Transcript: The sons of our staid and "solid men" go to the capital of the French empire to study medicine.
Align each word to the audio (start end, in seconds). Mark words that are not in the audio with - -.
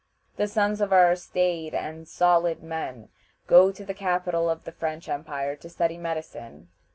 The 0.37 0.47
sons 0.47 0.81
of 0.81 0.91
our 0.91 1.15
staid 1.15 1.75
and 1.75 2.07
"solid 2.07 2.63
men" 2.63 3.09
go 3.45 3.71
to 3.71 3.85
the 3.85 3.93
capital 3.93 4.49
of 4.49 4.63
the 4.63 4.71
French 4.71 5.07
empire 5.07 5.55
to 5.57 5.69
study 5.69 5.99
medicine. 5.99 6.69